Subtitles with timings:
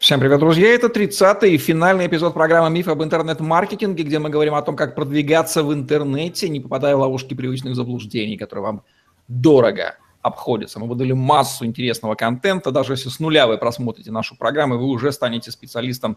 [0.00, 0.68] Всем привет, друзья!
[0.68, 5.62] Это 30-й финальный эпизод программы «Миф об интернет-маркетинге», где мы говорим о том, как продвигаться
[5.62, 8.82] в интернете, не попадая в ловушки привычных заблуждений, которые вам
[9.28, 10.80] дорого обходятся.
[10.80, 12.70] Мы выдали массу интересного контента.
[12.70, 16.16] Даже если с нуля вы просмотрите нашу программу, вы уже станете специалистом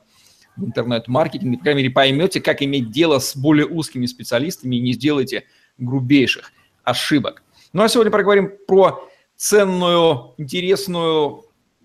[0.56, 1.58] в интернет-маркетинге.
[1.58, 5.44] По крайней мере, поймете, как иметь дело с более узкими специалистами и не сделайте
[5.78, 6.54] грубейших
[6.86, 7.44] ошибок.
[7.74, 9.04] Ну а сегодня поговорим про
[9.36, 11.44] ценную, интересную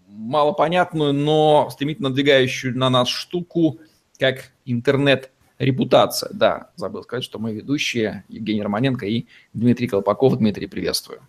[0.08, 3.78] малопонятную, но стремительно надвигающую на нас штуку,
[4.18, 6.30] как интернет-репутация.
[6.32, 10.36] Да, забыл сказать, что мы ведущие Евгений Романенко и Дмитрий Колпаков.
[10.38, 11.20] Дмитрий, приветствую.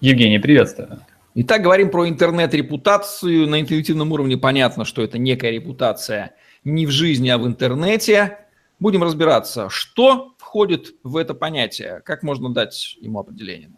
[0.00, 1.00] Евгений, приветствую.
[1.34, 3.46] Итак, говорим про интернет-репутацию.
[3.46, 8.38] На интуитивном уровне понятно, что это некая репутация не в жизни, а в интернете.
[8.78, 13.70] Будем разбираться, что входит в это понятие, как можно дать ему определение.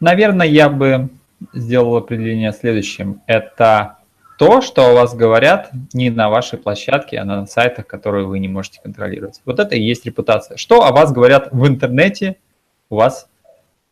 [0.00, 1.10] Наверное, я бы
[1.52, 3.22] сделал определение следующим.
[3.26, 3.98] Это
[4.38, 8.48] то, что о вас говорят не на вашей площадке, а на сайтах, которые вы не
[8.48, 9.40] можете контролировать.
[9.44, 10.56] Вот это и есть репутация.
[10.56, 12.36] Что о вас говорят в интернете
[12.88, 13.28] у вас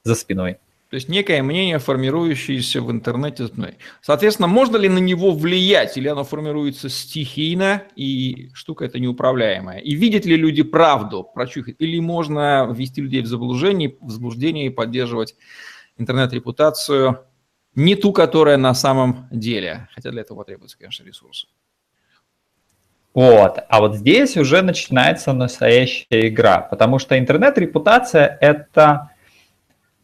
[0.04, 0.58] за спиной.
[0.88, 3.48] То есть некое мнение, формирующееся в интернете.
[4.00, 9.78] Соответственно, можно ли на него влиять, или оно формируется стихийно, и штука эта неуправляемая?
[9.78, 14.66] И видят ли люди правду про чухать, или можно ввести людей в заблуждение, в заблуждение
[14.66, 15.34] и поддерживать
[15.98, 17.25] интернет-репутацию
[17.76, 19.88] не ту, которая на самом деле.
[19.94, 21.46] Хотя для этого потребуется, конечно, ресурсы.
[23.14, 23.60] Вот.
[23.68, 29.10] А вот здесь уже начинается настоящая игра, потому что интернет-репутация– это,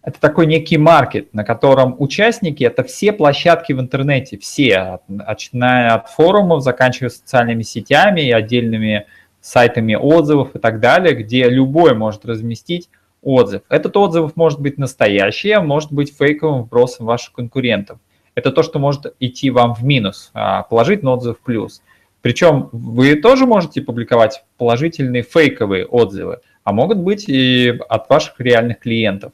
[0.03, 6.09] это такой некий маркет, на котором участники– это все площадки в интернете, все, начиная от
[6.09, 9.07] форумов, заканчивая социальными сетями и отдельными
[9.41, 12.89] сайтами отзывов и так далее, где любой может разместить
[13.23, 13.63] отзыв.
[13.69, 17.99] Этот отзыв может быть настоящий, а может быть фейковым вбросом ваших конкурентов.
[18.35, 21.83] Это то, что может идти вам в минус, а положительный отзыв в плюс.
[22.23, 28.79] Причем вы тоже можете публиковать положительные фейковые отзывы, а могут быть и от ваших реальных
[28.79, 29.33] клиентов.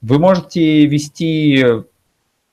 [0.00, 1.64] Вы можете вести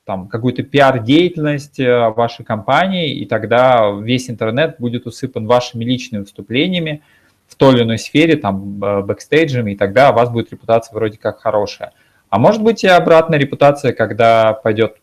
[0.06, 7.02] там какую-то пиар-деятельность э, вашей компании, и тогда весь интернет будет усыпан вашими личными выступлениями,
[7.48, 11.40] в той или иной сфере, там, бэкстейджами, и тогда у вас будет репутация вроде как
[11.40, 11.94] хорошая.
[12.30, 14.98] А может быть и обратная репутация, когда пойдет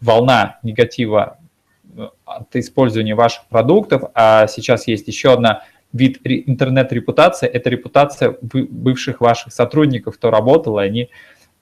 [0.00, 1.38] волна негатива
[1.96, 5.62] э, от использования ваших продуктов, а сейчас есть еще одна
[5.94, 11.10] вид интернет-репутации, это репутация бывших ваших сотрудников, кто работал, и они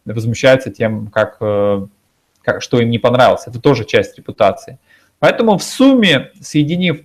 [0.04, 1.86] возмущаются тем, как, э,
[2.42, 3.46] как, что им не понравилось.
[3.46, 4.78] Это тоже часть репутации.
[5.20, 7.02] Поэтому в сумме, соединив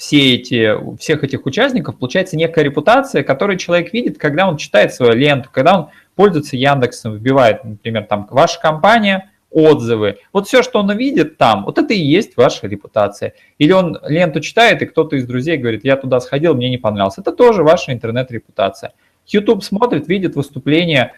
[0.00, 5.12] все эти, всех этих участников, получается некая репутация, которую человек видит, когда он читает свою
[5.12, 10.16] ленту, когда он пользуется Яндексом, вбивает, например, там, ваша компания, отзывы.
[10.32, 13.34] Вот все, что он видит там, вот это и есть ваша репутация.
[13.58, 17.18] Или он ленту читает, и кто-то из друзей говорит, я туда сходил, мне не понравилось.
[17.18, 18.94] Это тоже ваша интернет-репутация.
[19.26, 21.12] YouTube смотрит, видит выступление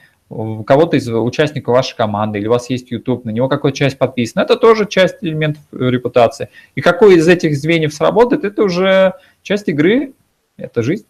[0.65, 4.43] кого-то из участников вашей команды, или у вас есть YouTube, на него какая часть подписана,
[4.43, 6.49] это тоже часть элементов э, репутации.
[6.75, 10.15] И какой из этих звеньев сработает, это уже часть игры,
[10.57, 11.07] это жизнь.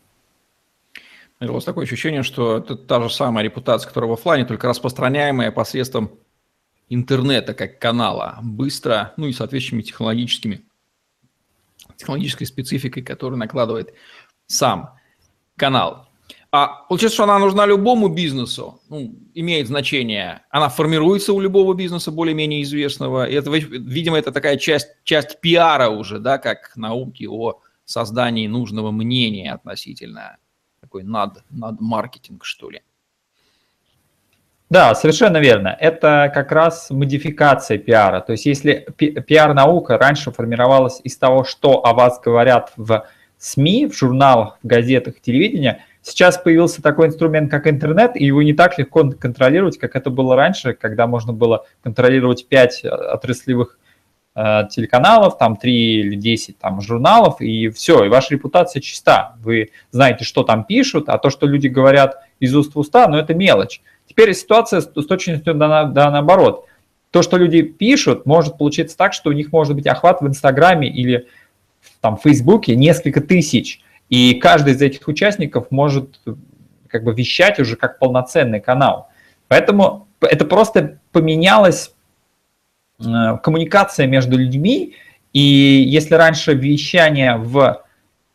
[1.41, 5.51] У вас такое ощущение, что это та же самая репутация, которая в офлайне, только распространяемая
[5.51, 6.13] посредством
[6.89, 10.63] интернета как канала, быстро, ну и соответствующими технологическими,
[11.97, 13.93] технологической спецификой, которую накладывает
[14.47, 14.95] сам
[15.57, 16.09] канал.
[16.55, 20.43] А получается, что она нужна любому бизнесу, ну, имеет значение.
[20.51, 23.27] Она формируется у любого бизнеса более-менее известного.
[23.27, 28.91] И это, видимо, это такая часть, часть пиара уже, да, как науки о создании нужного
[28.91, 30.37] мнения относительно
[30.83, 32.83] такой над, над маркетинг, что ли.
[34.69, 35.75] Да, совершенно верно.
[35.81, 38.21] Это как раз модификация пиара.
[38.21, 43.07] То есть если пиар-наука раньше формировалась из того, что о вас говорят в
[43.39, 48.55] СМИ, в журналах, в газетах, телевидении, Сейчас появился такой инструмент, как интернет, и его не
[48.55, 53.79] так легко контролировать, как это было раньше, когда можно было контролировать 5 отраслевых
[54.35, 59.37] э, телеканалов, там 3 или 10 там, журналов, и все, и ваша репутация чиста.
[59.39, 63.17] Вы знаете, что там пишут, а то, что люди говорят из уст в уста, ну
[63.17, 63.81] это мелочь.
[64.09, 66.67] Теперь ситуация с, с точностью да, да наоборот.
[67.13, 70.89] То, что люди пишут, может получиться так, что у них может быть охват в Инстаграме
[70.89, 71.29] или
[72.01, 76.21] там, в Фейсбуке несколько тысяч– и каждый из этих участников может
[76.89, 79.09] как бы вещать уже как полноценный канал.
[79.49, 81.95] Поэтому это просто поменялась
[83.01, 83.05] э,
[83.43, 84.95] коммуникация между людьми,
[85.33, 87.83] и если раньше вещание в,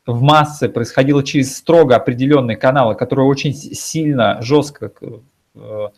[0.05, 4.91] в массы происходило через строго определенные каналы, которые очень сильно, жестко
[5.55, 5.89] э,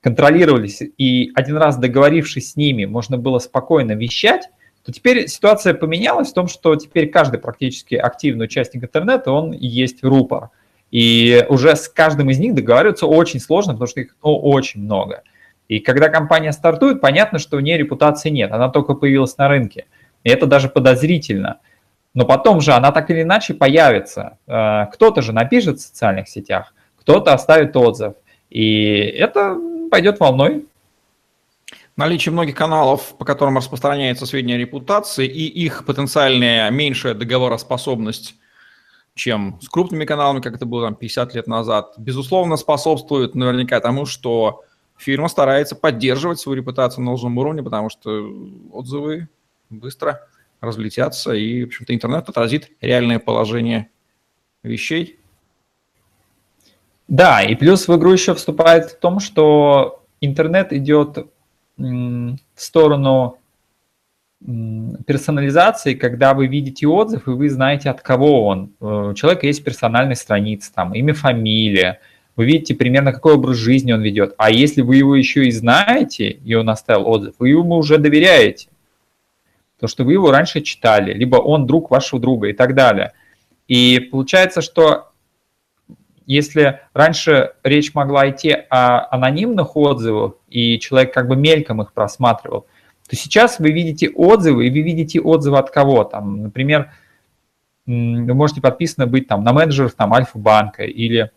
[0.00, 4.48] контролировались, и один раз договорившись с ними, можно было спокойно вещать,
[4.84, 10.02] то теперь ситуация поменялась в том, что теперь каждый практически активный участник интернета, он есть
[10.02, 10.50] рупор.
[10.90, 15.22] И уже с каждым из них договариваться очень сложно, потому что их ну, очень много.
[15.68, 19.86] И когда компания стартует, понятно, что у нее репутации нет, она только появилась на рынке.
[20.24, 21.58] И это даже подозрительно.
[22.14, 24.38] Но потом же она так или иначе появится.
[24.46, 28.14] Э, кто-то же напишет в социальных сетях, кто-то оставит отзыв.
[28.48, 29.56] И это
[29.90, 30.64] пойдет волной.
[31.98, 38.36] Наличие многих каналов, по которым распространяются сведения о репутации, и их потенциальная меньшая договороспособность,
[39.16, 44.06] чем с крупными каналами, как это было там 50 лет назад, безусловно, способствует наверняка тому,
[44.06, 44.62] что
[44.96, 48.32] фирма старается поддерживать свою репутацию на должном уровне, потому что
[48.72, 49.28] отзывы
[49.68, 50.24] быстро
[50.60, 53.90] разлетятся, и, в общем-то, интернет отразит реальное положение
[54.62, 55.18] вещей.
[57.08, 61.26] Да, и плюс в игру еще вступает в том, что интернет идет
[62.54, 63.38] сторону
[65.06, 68.70] персонализации, когда вы видите отзыв, и вы знаете, от кого он.
[68.80, 72.00] Э, у человека есть персональная страница, там, имя, фамилия,
[72.36, 74.34] вы видите примерно, какой образ жизни он ведет.
[74.38, 78.68] А если вы его еще и знаете, и он оставил отзыв, вы ему уже доверяете.
[79.80, 83.12] То, что вы его раньше читали, либо он друг вашего друга и так далее.
[83.66, 85.07] И получается, что
[86.28, 92.66] если раньше речь могла идти о анонимных отзывах, и человек как бы мельком их просматривал,
[93.08, 96.04] то сейчас вы видите отзывы, и вы видите отзывы от кого.
[96.04, 96.92] Там, например,
[97.86, 101.30] вы можете подписаны быть там, на менеджеров там, Альфа-банка или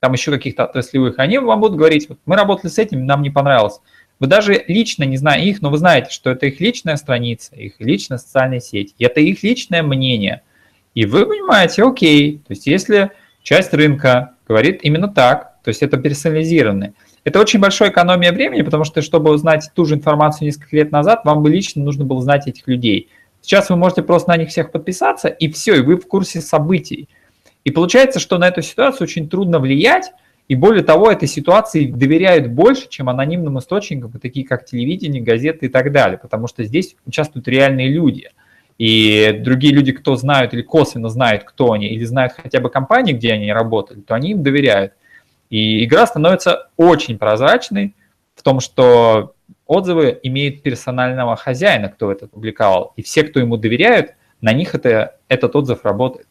[0.00, 1.18] там еще каких-то отраслевых.
[1.18, 3.80] Они вам будут говорить, вот, мы работали с этим, нам не понравилось.
[4.18, 7.74] Вы даже лично, не зная их, но вы знаете, что это их личная страница, их
[7.80, 10.40] личная социальная сеть, и это их личное мнение.
[10.94, 13.10] И вы понимаете, окей, то есть если
[13.44, 16.94] часть рынка говорит именно так, то есть это персонализированное.
[17.22, 21.20] Это очень большая экономия времени, потому что, чтобы узнать ту же информацию несколько лет назад,
[21.24, 23.08] вам бы лично нужно было знать этих людей.
[23.40, 27.08] Сейчас вы можете просто на них всех подписаться, и все, и вы в курсе событий.
[27.62, 30.10] И получается, что на эту ситуацию очень трудно влиять,
[30.48, 35.68] и более того, этой ситуации доверяют больше, чем анонимным источникам, такие как телевидение, газеты и
[35.70, 38.30] так далее, потому что здесь участвуют реальные люди–
[38.78, 43.12] и другие люди, кто знают или косвенно знают, кто они, или знают хотя бы компании,
[43.12, 44.94] где они работали, то они им доверяют.
[45.50, 47.94] И игра становится очень прозрачной
[48.34, 49.34] в том, что
[49.66, 52.92] отзывы имеют персонального хозяина, кто это публиковал.
[52.96, 56.26] И все, кто ему доверяют, на них это, этот отзыв работает.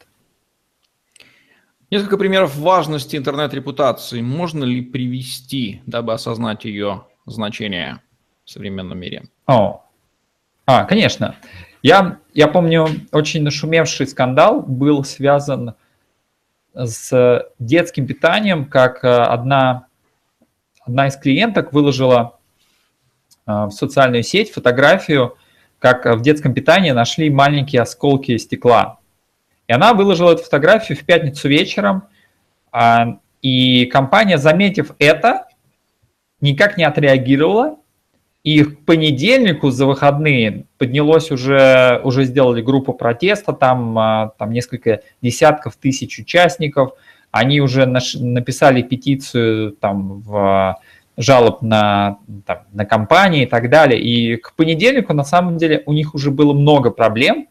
[1.90, 8.02] Несколько примеров важности интернет-репутации можно ли привести, дабы осознать ее значение
[8.46, 9.24] в современном мире?
[9.46, 9.86] О,
[10.66, 11.36] а, конечно.
[11.84, 15.76] Я, я помню, очень нашумевший скандал был связан
[16.74, 19.88] с детским питанием, как э, одна,
[20.80, 22.40] одна из клиенток выложила
[23.46, 25.38] э, в социальную сеть фотографию,
[25.78, 29.00] как в детском питании нашли маленькие осколки стекла.
[29.68, 32.04] И она выложила эту фотографию в пятницу вечером,
[32.72, 35.48] а, и компания, заметив это,
[36.40, 37.78] никак не отреагировала
[38.44, 45.02] и к понедельнику за выходные поднялось уже, уже сделали группу протеста, там, а, там несколько
[45.22, 46.92] десятков тысяч участников.
[47.32, 50.78] Они уже наш, написали петицию там, в
[51.16, 54.02] жалоб на, там, на компании и так далее.
[54.02, 57.48] И к понедельнику, на самом деле, у них уже было много проблем.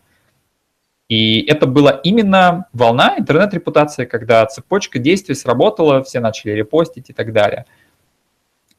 [1.08, 7.32] И это была именно волна интернет-репутации, когда цепочка действий сработала, все начали репостить и так
[7.32, 7.64] далее.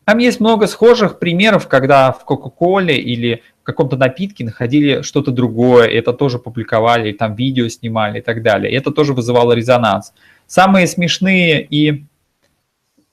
[0.05, 5.87] Там есть много схожих примеров, когда в Кока-Коле или в каком-то напитке находили что-то другое,
[5.87, 8.71] это тоже публиковали, и там видео снимали и так далее.
[8.71, 10.13] И это тоже вызывало резонанс.
[10.45, 12.05] Самые смешные и,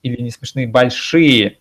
[0.03, 1.59] или не смешные, большие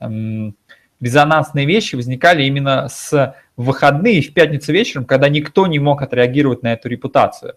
[0.00, 0.56] эм,
[1.00, 6.72] резонансные вещи возникали именно с выходные в пятницу вечером, когда никто не мог отреагировать на
[6.72, 7.54] эту репутацию.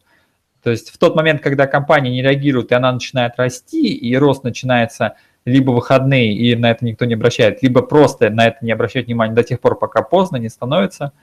[0.62, 4.44] То есть в тот момент, когда компания не реагирует, и она начинает расти, и рост
[4.44, 5.16] начинается
[5.48, 9.34] либо выходные, и на это никто не обращает, либо просто на это не обращать внимания
[9.34, 11.14] до тех пор, пока поздно не становится,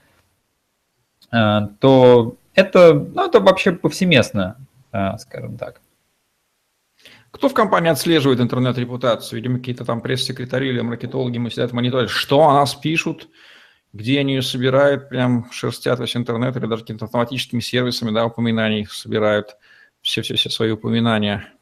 [1.31, 4.57] э, то это, ну, это вообще повсеместно,
[4.91, 5.81] э, скажем так.
[7.29, 9.37] Кто в компании отслеживает интернет-репутацию?
[9.37, 13.29] Видимо, какие-то там пресс-секретари или маркетологи мы сидят мониторят, что о нас пишут,
[13.93, 18.87] где они ее собирают, прям шерстят весь интернет или даже какими-то автоматическими сервисами, да, упоминаний
[18.89, 19.57] собирают
[20.01, 21.54] все-все-все свои упоминания.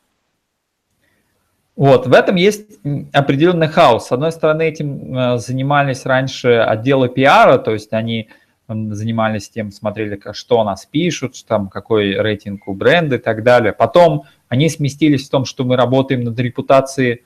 [1.76, 2.80] Вот, в этом есть
[3.14, 4.08] определенный хаос.
[4.08, 8.30] С одной стороны, этим э, занимались раньше отделы пиара, то есть они
[8.68, 13.74] занимались тем, смотрели, что о нас пишут, там, какой рейтинг у бренда и так далее.
[13.74, 17.24] Потом они сместились в том, что мы работаем над репутацией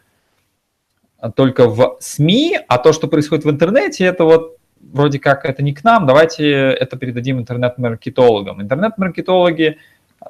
[1.35, 5.73] только в СМИ, а то, что происходит в интернете, это вот вроде как это не
[5.73, 8.61] к нам, давайте это передадим интернет-маркетологам.
[8.61, 9.77] Интернет-маркетологи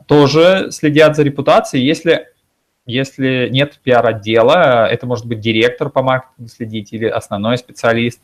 [0.05, 2.27] тоже следят за репутацией, если,
[2.87, 8.19] если нет пиар-отдела, это может быть директор по маркетингу следить или основной специалист.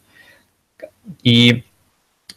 [1.22, 1.64] И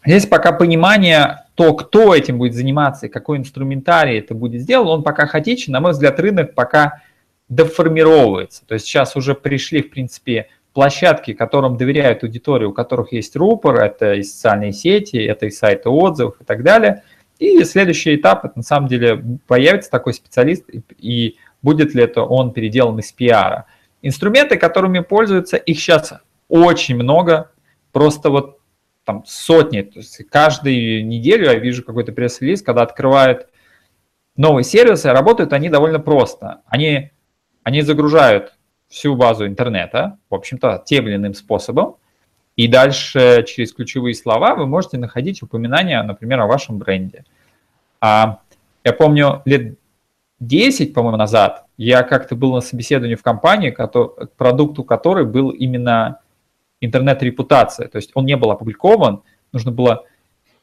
[0.05, 5.03] здесь пока понимание то, кто этим будет заниматься и какой инструментарий это будет сделан, он
[5.03, 5.73] пока хаотичен.
[5.73, 7.01] На мой взгляд, рынок пока
[7.49, 8.67] деформировывается.
[8.67, 13.77] То есть сейчас уже пришли, в принципе, площадки, которым доверяют аудитории, у которых есть рупор,
[13.77, 17.03] это и социальные сети, это и сайты отзывов и так далее.
[17.39, 20.65] И следующий этап, это на самом деле появится такой специалист,
[20.99, 23.67] и будет ли это он переделан из пиара.
[24.01, 26.15] Инструменты, которыми пользуются, их сейчас
[26.49, 27.51] очень много,
[27.91, 28.61] просто вот
[29.05, 33.49] там сотни, то есть каждую неделю я вижу какой-то пресс-релиз, когда открывают
[34.37, 36.61] новые сервисы, работают они довольно просто.
[36.67, 37.11] Они,
[37.65, 38.55] они загружают
[38.87, 41.97] всю базу интернета, в общем-то, тем или иным способом,
[42.55, 47.25] и дальше через ключевые слова вы можете находить упоминания, например, о вашем бренде.
[48.01, 48.39] А,
[48.85, 49.75] я помню, лет
[50.41, 56.21] 10, по-моему, назад я как-то был на собеседовании в компании, к продукту которой был именно
[56.81, 57.89] интернет-репутация.
[57.89, 60.05] То есть он не был опубликован, нужно было...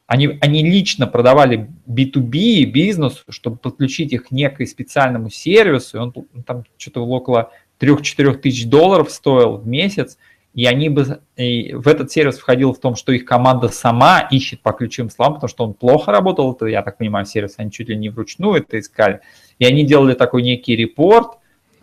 [0.06, 6.14] Они, они лично продавали B2B бизнесу, чтобы подключить их к некой специальному сервису, он
[6.44, 10.18] там что-то около 3-4 тысяч долларов стоил в месяц,
[10.54, 14.62] и они бы и в этот сервис входил в том, что их команда сама ищет
[14.62, 17.90] по ключевым словам, потому что он плохо работал, это, я так понимаю, сервис, они чуть
[17.90, 19.22] ли не вручную это искали.
[19.64, 21.38] И они делали такой некий репорт,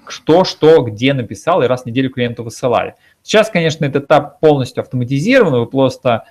[0.06, 2.94] что, что, где написал, и раз в неделю клиенту высылали.
[3.22, 6.24] Сейчас, конечно, этот этап полностью автоматизирован, вы просто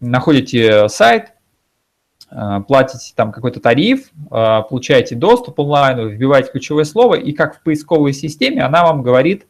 [0.00, 1.34] находите сайт,
[2.30, 7.62] э, платите там какой-то тариф, э, получаете доступ онлайн, вбиваете ключевое слово, и как в
[7.62, 9.46] поисковой системе она вам говорит,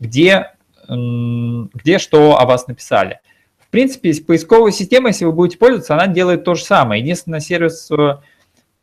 [0.00, 0.54] где,
[0.88, 3.20] где что о вас написали.
[3.60, 7.00] В принципе, поисковая система, если вы будете пользоваться, она делает то же самое.
[7.00, 8.16] Единственное, сервис, э,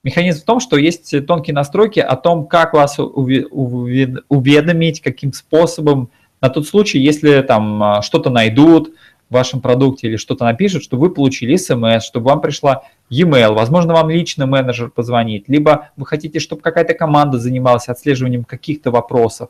[0.03, 6.10] механизм в том, что есть тонкие настройки о том, как вас уведомить, каким способом,
[6.41, 8.93] на тот случай, если там а, что-то найдут
[9.29, 13.93] в вашем продукте или что-то напишут, чтобы вы получили смс, чтобы вам пришла e-mail, возможно,
[13.93, 19.50] вам лично менеджер позвонит, либо вы хотите, чтобы какая-то команда занималась отслеживанием каких-то вопросов,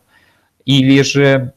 [0.66, 1.54] или же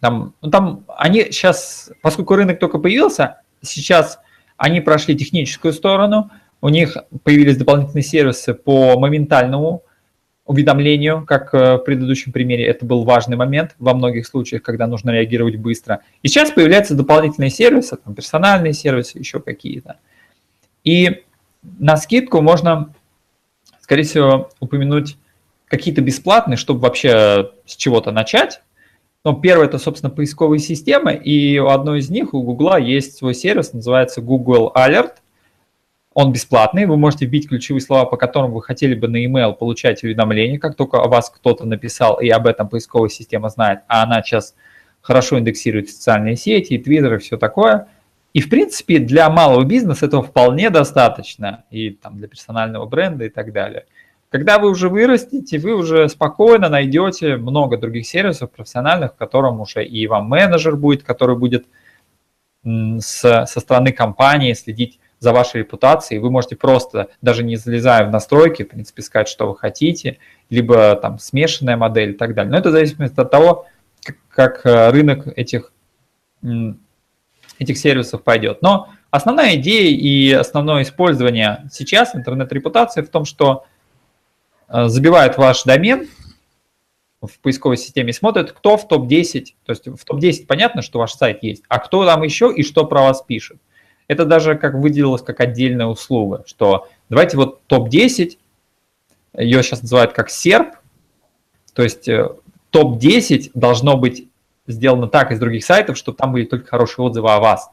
[0.00, 4.20] там, ну, там они сейчас, поскольку рынок только появился, сейчас
[4.58, 6.30] они прошли техническую сторону,
[6.64, 9.82] у них появились дополнительные сервисы по моментальному
[10.46, 15.10] уведомлению, как э, в предыдущем примере, это был важный момент во многих случаях, когда нужно
[15.10, 16.00] реагировать быстро.
[16.22, 19.98] И сейчас появляются дополнительные сервисы, там, персональные сервисы, еще какие-то.
[20.84, 21.24] И
[21.62, 22.94] на скидку можно,
[23.82, 25.18] скорее всего, упомянуть
[25.66, 28.62] какие-то бесплатные, чтобы вообще с чего-то начать.
[29.22, 33.34] Но первое– это, собственно, поисковые системы, и у одной из них, у Google, есть свой
[33.34, 35.16] сервис, называется Google Alert–
[36.14, 40.04] он бесплатный, вы можете вбить ключевые слова, по которым вы хотели бы на email получать
[40.04, 44.22] уведомления, как только о вас кто-то написал, и об этом поисковая система знает, а она
[44.22, 44.54] сейчас
[45.02, 47.88] хорошо индексирует социальные сети, твиттер и все такое.
[48.32, 53.28] И, в принципе, для малого бизнеса этого вполне достаточно, и там, для персонального бренда и
[53.28, 53.86] так далее.
[54.28, 59.84] Когда вы уже вырастете, вы уже спокойно найдете много других сервисов профессиональных, в котором уже
[59.84, 61.66] и вам менеджер будет, который будет
[62.64, 66.20] с, со стороны компании следить за вашей репутацией.
[66.20, 70.18] Вы можете просто, даже не залезая в настройки, в принципе, сказать, что вы хотите,
[70.50, 72.52] либо там смешанная модель и так далее.
[72.52, 73.66] Но это зависит от того,
[74.28, 75.72] как, э, рынок этих,
[77.58, 78.60] этих сервисов пойдет.
[78.60, 83.64] Но основная идея и основное использование сейчас интернет-репутации в том, что
[84.68, 86.06] э, забивает ваш домен
[87.22, 91.14] в поисковой системе и смотрят, кто в топ-10, то есть в топ-10 понятно, что ваш
[91.14, 93.56] сайт есть, а кто там еще и что про вас пишет.
[94.08, 98.38] Это даже как выделилось как отдельная услуга, что давайте вот топ-10,
[99.36, 100.74] ее сейчас называют как серп,
[101.72, 102.28] то есть э,
[102.70, 104.28] топ-10 должно быть
[104.66, 107.70] сделано так из других сайтов, чтобы там были только хорошие отзывы о вас.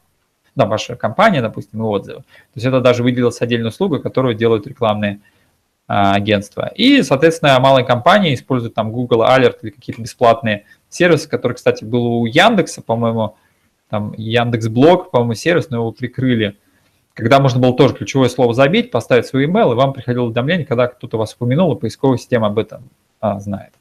[0.56, 2.20] Да, ваша компания, допустим, и отзывы.
[2.20, 5.22] То есть это даже выделилась отдельная услуга, которую делают рекламные
[5.88, 6.72] а, агентства.
[6.76, 12.06] И, соответственно, малые компании используют там Google Alert или какие-то бесплатные сервисы, которые, кстати, был
[12.06, 13.38] у Яндекса, по-моему,
[13.92, 16.58] там Яндекс Блог, по-моему, сервис, но его прикрыли,
[17.14, 20.88] когда можно было тоже ключевое слово забить, поставить свой email, и вам приходило уведомление, когда
[20.88, 23.74] кто-то вас упомянул, и поисковая система об этом а, знает.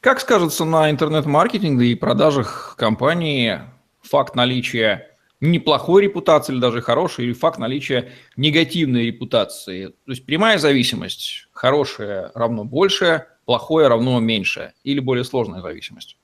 [0.00, 3.58] Как скажется на интернет-маркетинге и продажах компании
[4.00, 9.86] факт наличия неплохой репутации или даже хорошей, или факт наличия негативной репутации?
[9.88, 16.16] То есть прямая зависимость, хорошее равно большее, плохое равно меньшее, или более сложная зависимость?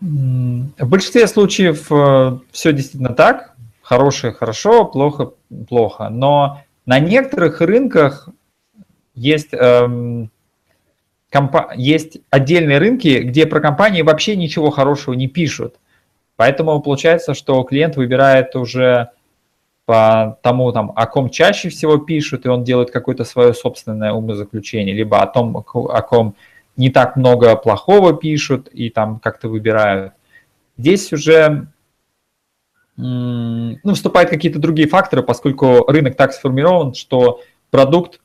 [0.00, 3.54] В большинстве случаев э, все действительно так.
[3.82, 5.32] Хорошее хорошо, плохо
[5.68, 6.08] плохо.
[6.08, 8.28] Но на некоторых рынках
[9.14, 10.30] есть, эм,
[11.30, 15.76] компа- есть отдельные рынки, где про компании вообще ничего хорошего не пишут.
[16.36, 19.10] Поэтому получается, что клиент выбирает уже
[19.86, 24.94] по тому, там, о ком чаще всего пишут, и он делает какое-то свое собственное умозаключение,
[24.94, 26.34] либо о том, о ком
[26.78, 30.14] не так много плохого пишут и там как-то выбирают.
[30.78, 31.66] Здесь уже
[32.96, 38.20] ну, вступают какие-то другие факторы, поскольку рынок так сформирован, что продукт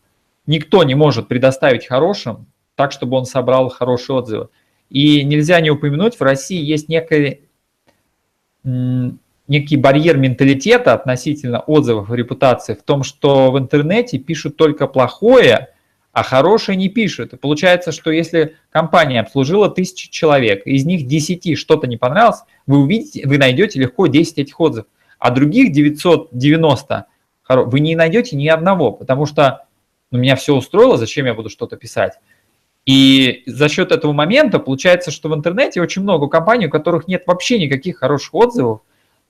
[0.46, 2.46] никто не может предоставить хорошим,
[2.76, 4.50] так, чтобы он собрал хорошие отзывы.
[4.90, 7.42] И нельзя не упомянуть, в России есть некий,
[8.64, 15.73] некий барьер менталитета относительно отзывов и репутации в том, что в интернете пишут только плохое,
[16.14, 17.34] а хорошие не пишут.
[17.34, 22.78] И получается, что если компания обслужила тысячи человек, из них 10 что-то не понравилось, вы
[22.78, 27.08] увидите, вы найдете легко 10 этих отзывов, а других 990
[27.50, 29.66] вы не найдете ни одного, потому что
[30.12, 32.14] ну, меня все устроило, зачем я буду что-то писать.
[32.86, 37.24] И за счет этого момента получается, что в интернете очень много компаний, у которых нет
[37.26, 38.82] вообще никаких хороших отзывов,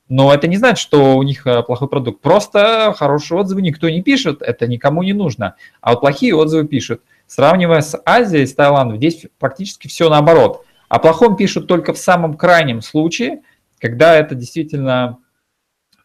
[0.10, 2.22] но это не значит, что у них э, плохой продукт.
[2.22, 5.56] Просто хорошие отзывы никто не пишет, это никому не нужно.
[5.82, 7.02] А вот плохие отзывы пишут.
[7.26, 10.66] Сравнивая с Азией, с Таиландом, здесь практически все наоборот.
[10.90, 13.42] О плохом пишут только в самом крайнем случае,
[13.80, 15.18] когда это действительно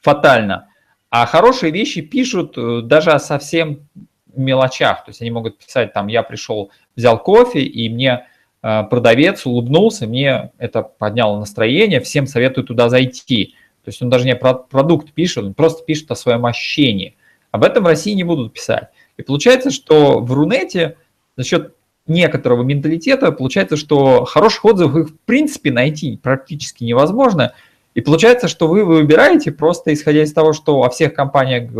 [0.00, 0.68] фатально.
[1.10, 3.88] А хорошие вещи пишут э, даже о совсем
[4.34, 5.04] мелочах.
[5.04, 8.26] То есть они могут писать там, я пришел, взял кофе, и мне
[8.62, 13.54] э, продавец улыбнулся, мне это подняло настроение, всем советую туда зайти.
[13.88, 17.16] То есть он даже не про продукт пишет, он просто пишет о своем ощущении.
[17.52, 18.90] Об этом в России не будут писать.
[19.16, 20.98] И получается, что в Рунете
[21.38, 21.74] за счет
[22.06, 27.54] некоторого менталитета получается, что хороших отзывов их в принципе найти практически невозможно.
[27.94, 31.70] И получается, что вы выбираете просто исходя из того, что о всех компаниях,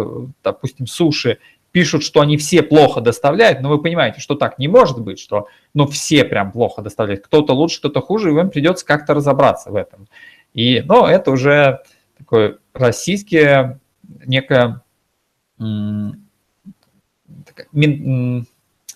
[0.42, 1.36] допустим, суши,
[1.72, 5.48] пишут, что они все плохо доставляют, но вы понимаете, что так не может быть, что
[5.74, 7.26] ну, все прям плохо доставляют.
[7.26, 10.08] Кто-то лучше, кто-то хуже, и вам придется как-то разобраться в этом.
[10.54, 11.82] И, ну, это уже
[12.18, 13.80] такое российское,
[14.26, 14.82] некая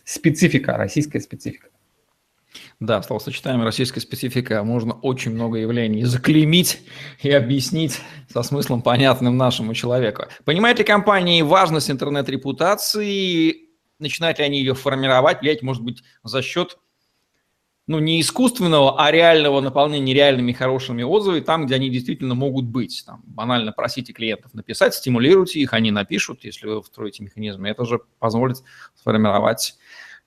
[0.04, 1.68] специфика, российская специфика.
[2.80, 6.82] Да, словосочетанием российская специфика можно очень много явлений заклеймить
[7.22, 10.24] и объяснить со смыслом понятным нашему человеку.
[10.44, 13.68] Понимает ли компания важность интернет-репутации?
[13.98, 16.78] Начинают ли они ее формировать, влиять, может быть, за счет
[17.86, 23.02] ну, не искусственного, а реального наполнения реальными хорошими отзывами там, где они действительно могут быть.
[23.04, 27.68] Там, банально просите клиентов написать, стимулируйте их, они напишут, если вы встроите механизмы.
[27.68, 28.58] Это же позволит
[28.94, 29.76] сформировать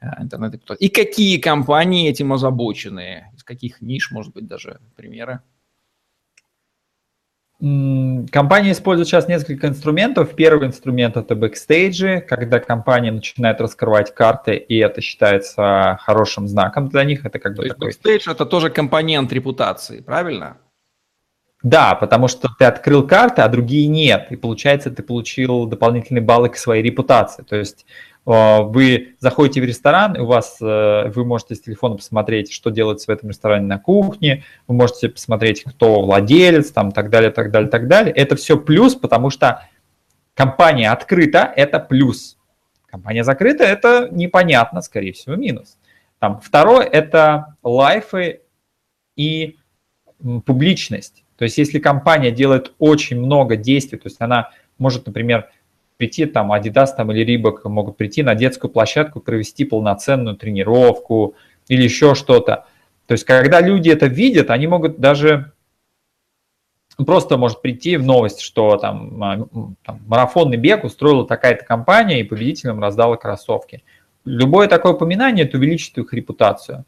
[0.01, 0.85] э, интернет-репутацию.
[0.85, 3.31] И какие компании этим озабочены?
[3.35, 5.39] Из каких ниш, может быть, даже примеры?
[7.59, 10.35] Компания использует сейчас несколько инструментов.
[10.35, 17.05] Первый инструмент это бэкстейджи, когда компания начинает раскрывать карты, и это считается хорошим знаком для
[17.05, 17.25] них.
[17.25, 17.87] Это как То бы такой...
[17.87, 20.57] Бэкстейдж это тоже компонент репутации, правильно?
[21.63, 24.27] Да, потому что ты открыл карты, а другие нет.
[24.31, 27.43] И получается, ты получил дополнительные баллы к своей репутации.
[27.43, 27.85] То есть
[28.25, 33.13] вы заходите в ресторан, у вас, э, вы можете с телефона посмотреть, что делается в
[33.13, 37.87] этом ресторане на кухне, вы можете посмотреть, кто владелец, там, так далее, так далее, так
[37.87, 38.13] далее.
[38.13, 39.67] Это все плюс, потому что
[40.33, 42.37] компания открыта– это плюс.
[42.87, 45.77] Компания закрыта– это непонятно, скорее всего, минус.
[46.17, 48.41] Там, второе– это лайфы
[49.15, 49.57] и
[50.45, 51.23] публичность.
[51.37, 55.49] То есть если компания делает очень много действий, то есть она может, например,
[55.97, 61.35] прийти, там, Adidas там, или Reebok могут прийти на детскую площадку, провести полноценную тренировку
[61.67, 62.65] или еще что-то.
[63.07, 65.51] То есть, когда люди это видят, они могут даже
[67.05, 69.47] просто может прийти в новость, что там, а,
[69.83, 73.83] там марафонный бег устроила такая-то компания и победителям раздала кроссовки.
[74.23, 76.85] Любое такое упоминание, это увеличит их репутацию.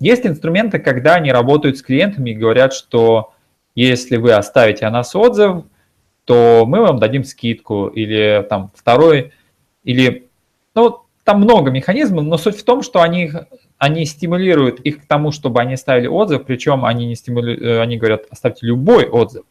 [0.00, 3.32] Есть инструменты, когда они работают с клиентами и говорят, что
[3.74, 5.64] если вы оставите о нас отзыв,
[6.24, 9.32] то мы вам дадим скидку или там второй,
[9.82, 10.28] или,
[10.74, 13.30] ну, там много механизмов, но суть в том, что они,
[13.78, 17.58] они стимулируют их к тому, чтобы они ставили отзыв, причем они, не стимули...
[17.60, 19.44] Э, они говорят, оставьте любой отзыв.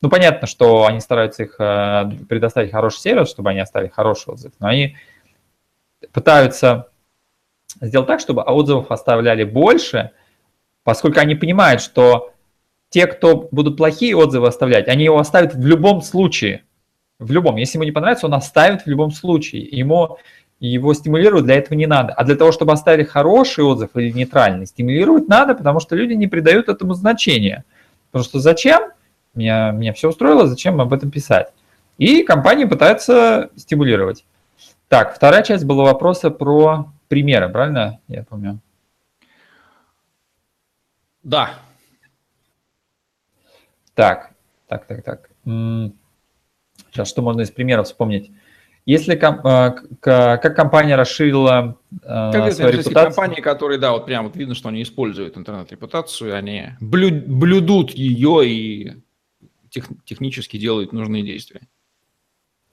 [0.00, 4.52] Ну, понятно, что они стараются их э, предоставить хороший сервис, чтобы они оставили хороший отзыв,
[4.58, 4.96] но они
[6.12, 6.88] пытаются
[7.80, 10.10] сделать так, чтобы отзывов оставляли больше,
[10.82, 12.33] поскольку они понимают, что
[12.94, 16.62] те, кто будут плохие отзывы оставлять, они его оставят в любом случае.
[17.18, 17.56] В любом.
[17.56, 19.62] Если ему не понравится, он оставит в любом случае.
[19.62, 20.18] Ему,
[20.60, 22.12] его стимулировать для этого не надо.
[22.12, 26.28] А для того, чтобы оставили хороший отзыв или нейтральный, стимулировать надо, потому что люди не
[26.28, 27.64] придают этому значения.
[28.12, 28.92] Потому что зачем?
[29.34, 31.48] Меня, меня все устроило, зачем об этом писать?
[31.98, 34.24] И компании пытаются стимулировать.
[34.86, 37.98] Так, вторая часть была вопроса про примеры, правильно?
[38.06, 38.60] Я помню.
[41.24, 41.54] Да.
[43.94, 44.30] Так,
[44.68, 45.30] так, так, так.
[45.44, 48.30] Сейчас, что можно из примеров вспомнить?
[48.86, 49.18] Если э,
[50.00, 53.04] как компания расширила э, как свою репутацию...
[53.06, 58.92] компании, которые, да, вот прям вот видно, что они используют интернет-репутацию, они блюдут ее и
[59.70, 61.62] тех, технически делают нужные действия.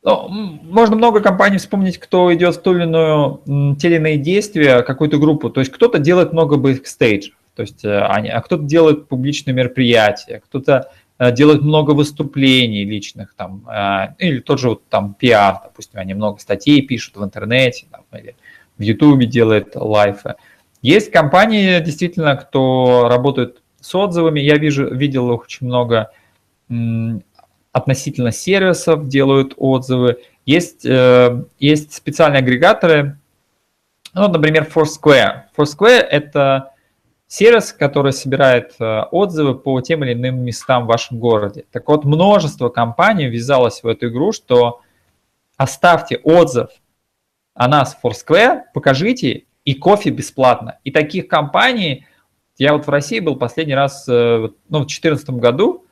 [0.04, 4.82] Ну, можно много компаний вспомнить, кто идет в ту или иную, те или иные действия,
[4.82, 5.50] какую-то группу.
[5.50, 10.42] То есть кто-то делает много бэкстейджев, то есть, э, они, а кто-то делает публичные мероприятия,
[10.44, 10.92] кто-то
[11.30, 16.40] делают много выступлений личных, там, э, или тот же вот, там пиар, допустим, они много
[16.40, 18.36] статей пишут в интернете, там, или
[18.80, 20.34] в Ютубе делают лайфы.
[20.82, 26.10] Есть компании, действительно, кто работает с отзывами, я вижу, видел очень много
[27.72, 30.18] относительно сервисов делают отзывы.
[30.46, 33.20] Есть, э, есть специальные агрегаторы,
[34.14, 35.44] ну, например, Foursquare.
[35.56, 36.71] Foursquare– это
[37.32, 41.63] сервис, который собирает э, отзывы по тем или иным местам в вашем городе.
[41.72, 44.82] Так вот, множество компаний ввязалось в эту игру, что
[45.56, 46.72] оставьте отзыв
[47.54, 50.80] о нас в Foursquare, покажите, и кофе бесплатно.
[50.84, 52.06] И таких компаний,
[52.58, 55.86] я вот в России был последний раз э, ну, в 2014 году,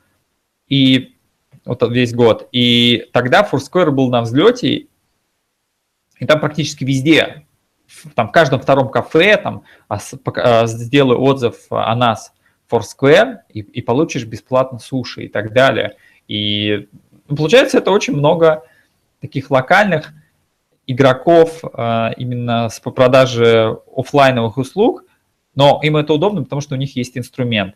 [0.68, 1.16] и
[1.64, 4.88] вот весь год, и тогда Foursquare был на взлете,
[6.20, 7.46] и там практически везде
[8.16, 12.34] там, в каждом втором кафе там, а, сделай отзыв о нас
[12.70, 15.96] Foursquare и, и получишь бесплатно суши и так далее.
[16.28, 16.88] И
[17.28, 18.64] ну, получается, это очень много
[19.22, 20.14] таких локальных
[20.88, 25.06] игроков а, именно с по продаже офлайновых услуг,
[25.56, 27.76] но им это удобно, потому что у них есть инструмент.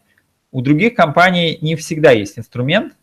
[0.51, 2.93] У других компаний не всегда есть инструмент,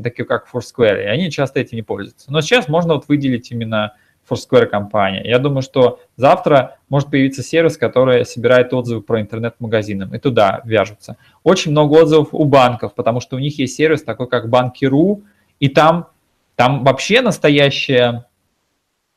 [0.00, 2.32] такие как Foursquare, и они часто этим не пользуются.
[2.32, 3.94] Но сейчас можно вот выделить именно
[4.30, 5.22] Foursquare компания.
[5.24, 11.16] Я думаю, что завтра может появиться сервис, который собирает отзывы про интернет-магазины, и туда вяжутся.
[11.42, 15.22] Очень много отзывов у банков, потому что у них есть сервис такой, как Банки.ру,
[15.58, 16.08] и там,
[16.56, 18.26] там вообще настоящая,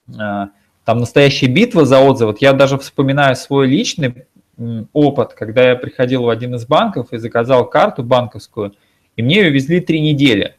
[0.08, 0.47] э,
[0.86, 2.32] там настоящая битва за отзывы.
[2.32, 4.26] Вот я даже вспоминаю свой личный
[4.93, 8.73] опыт, когда я приходил в один из банков и заказал карту банковскую,
[9.15, 10.56] и мне ее везли три недели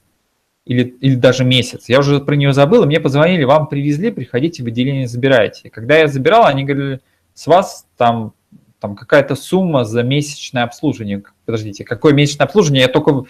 [0.67, 1.89] или, или даже месяц.
[1.89, 5.71] Я уже про нее забыл, и мне позвонили, вам привезли, приходите в отделение, забирайте.
[5.71, 7.01] Когда я забирал, они говорили,
[7.35, 8.33] с вас там,
[8.81, 11.23] там какая-то сумма за месячное обслуживание.
[11.45, 12.83] Подождите, какое месячное обслуживание?
[12.83, 13.25] Я только...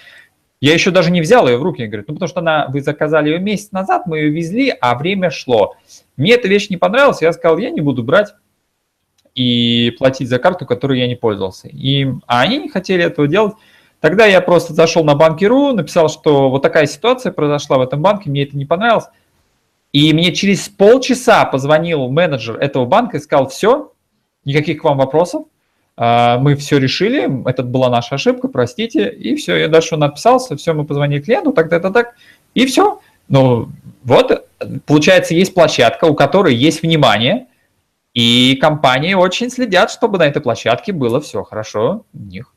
[0.61, 1.83] Я еще даже не взял ее в руки.
[1.83, 4.95] Я говорю, ну потому что она, вы заказали ее месяц назад, мы ее везли, а
[4.95, 5.77] время шло.
[6.17, 8.35] Мне эта вещь не понравилась, я сказал, я не буду брать
[9.35, 11.69] и платить за карту, которой я не пользовался.
[11.69, 13.55] И, а они не хотели этого делать.
[14.05, 18.29] Тогда я просто зашел на банки.ру, написал, что вот такая ситуация произошла в этом банке,
[18.29, 19.07] мне это не понравилось.
[19.95, 23.95] И мне через полчаса позвонил менеджер этого банка и сказал, все,
[24.45, 25.47] никаких к вам вопросов,
[25.97, 30.75] а, мы все решили, это была наша ошибка, простите, и все, я дальше написался, все,
[30.75, 32.15] мы позвонили клиенту, так-то, так, так,
[32.53, 33.01] и все.
[33.29, 33.71] Ну,
[34.03, 34.47] вот,
[34.85, 37.47] получается, есть площадка, у которой есть внимание,
[38.13, 42.55] и компании очень следят, чтобы на этой площадке было все хорошо у них.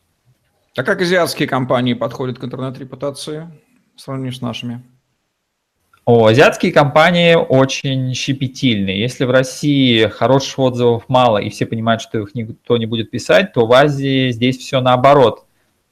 [0.78, 3.50] А как азиатские компании подходят к интернет-репутации
[3.96, 4.84] в сравнении с нашими?
[6.06, 9.00] О, азиатские компании очень щепетильные.
[9.00, 13.54] Если в России хороших отзывов мало и все понимают, что их никто не будет писать,
[13.54, 15.48] то в Азии здесь все наоборот.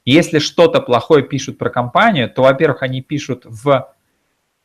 [0.06, 3.91] Если что-то плохое пишут про компанию, то, во-первых, они пишут в,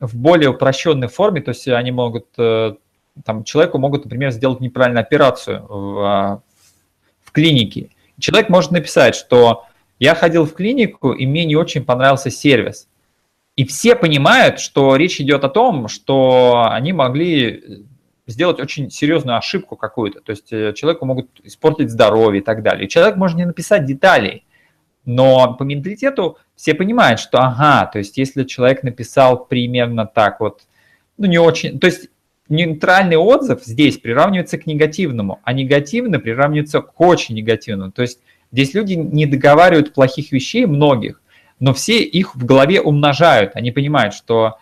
[0.01, 2.75] в более упрощенной форме, то есть они могут, э,
[3.25, 6.43] там, человеку могут, например, сделать неправильную операцию в, а,
[7.25, 7.89] в клинике.
[8.19, 9.65] Человек может написать, что
[10.01, 12.89] я ходил в клинику, и мне не очень понравился сервис.
[13.55, 17.85] И все понимают, что речь идет о том, что они могли
[18.27, 20.21] сделать очень серьезную ошибку какую-то.
[20.21, 22.89] То есть э, человеку могут испортить здоровье и так далее.
[22.89, 24.47] Человек может не написать деталей,
[25.05, 30.63] но по менталитету все понимают, что ага, то есть если человек написал примерно так вот,
[31.19, 32.09] ну не очень, то есть
[32.49, 37.93] нейтральный отзыв здесь приравнивается к негативному, а негативный приравнивается к очень негативному.
[37.93, 38.21] То есть
[38.53, 41.23] Здесь люди не договаривают плохих вещей, многих,
[41.61, 43.53] но все их в голове умножают.
[43.55, 44.59] Они понимают, что,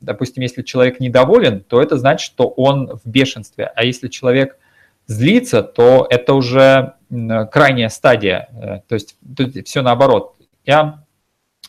[0.00, 3.72] допустим, если человек недоволен, то это значит, что он в бешенстве.
[3.74, 4.58] А если человек
[5.06, 6.94] злится, то это уже
[7.50, 8.48] крайняя стадия.
[8.52, 10.34] Э, то есть тут все наоборот.
[10.64, 11.04] Я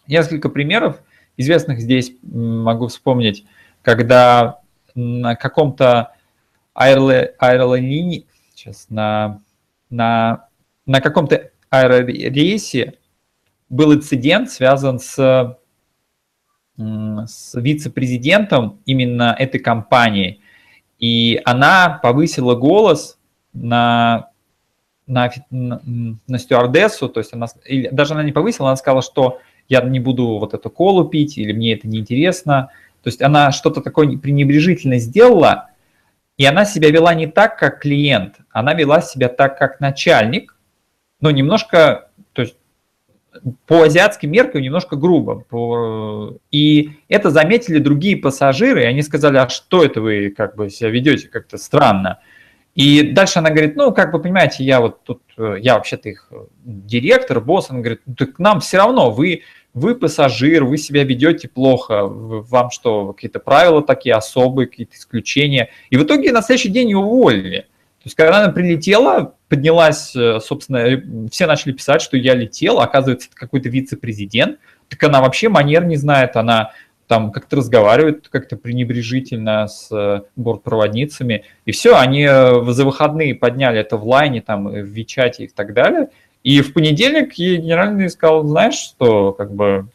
[0.08, 1.00] несколько примеров
[1.36, 3.46] известных здесь могу вспомнить,
[3.84, 4.62] когда
[4.96, 6.14] на каком-то
[6.74, 8.26] аэролинии,
[8.56, 9.42] сейчас, на,
[9.90, 10.48] на,
[10.86, 12.96] на каком-то аэрорейсе
[13.70, 15.58] был инцидент, связан с,
[16.78, 20.42] с вице-президентом именно этой компании.
[21.00, 23.18] И она повысила голос
[23.54, 24.30] на,
[25.06, 25.82] на, на,
[26.28, 30.00] на стюардессу, то есть она, или даже она не повысила, она сказала, что я не
[30.00, 32.70] буду вот эту колу пить, или мне это неинтересно.
[33.04, 35.70] То есть она что-то такое пренебрежительно сделала,
[36.38, 40.57] и она себя вела не так, как клиент, она вела себя так, как начальник,
[41.22, 42.56] но немножко, то есть
[43.66, 45.44] по азиатским меркам немножко грубо.
[46.52, 50.90] И это заметили другие пассажиры, и они сказали, а что это вы как бы себя
[50.90, 52.20] ведете как-то странно.
[52.76, 56.32] И дальше она говорит, ну, как вы понимаете, я вот тут, я вообще-то их
[56.64, 59.42] директор, босс, она говорит, ну, так нам все равно, вы,
[59.74, 65.72] вы пассажир, вы себя ведете плохо, вам что, какие-то правила такие особые, какие-то исключения.
[65.90, 67.66] И в итоге на следующий день ее уволили.
[68.08, 73.28] То есть, когда она прилетела, поднялась, э, собственно, все начали писать, что я летел, оказывается,
[73.28, 76.72] это какой-то вице-президент, так она вообще манер не знает, она
[77.08, 83.82] там как-то разговаривает как-то пренебрежительно с э, бортпроводницами, и все, они э, за выходные подняли
[83.82, 86.08] это в лайне, там, в Вичате и так далее,
[86.44, 89.90] и в понедельник ей генеральный сказал, знаешь, что, как бы,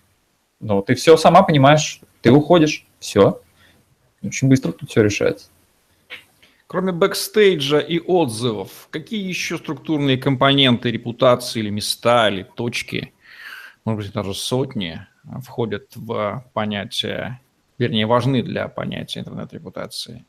[0.60, 3.40] ну, ты все сама понимаешь, ты уходишь, все,
[4.22, 5.46] очень быстро тут все решается.
[6.72, 13.12] Кроме бэкстейджа и отзывов, какие еще структурные компоненты репутации или места, или точки,
[13.84, 15.06] может быть, даже сотни,
[15.44, 17.42] входят в понятие,
[17.76, 20.24] вернее, важны для понятия интернет-репутации,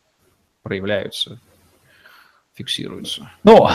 [0.64, 1.40] проявляются,
[2.56, 3.32] фиксируются?
[3.46, 3.70] Ну,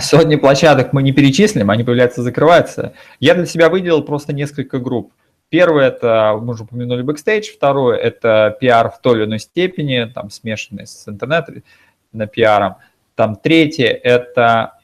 [0.00, 2.94] сотни площадок мы не перечислим, они появляются, закрываются.
[3.20, 5.12] Я для себя выделил просто несколько групп.
[5.50, 7.52] Первое– это, мы уже упомянули, бэкстейдж.
[7.54, 11.62] Второе– это пиар в той или иной степени, там, смешанный с интернетом,
[12.12, 12.76] на пиаром.
[13.14, 14.74] Там третье– это